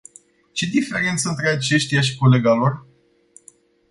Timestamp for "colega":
2.17-2.53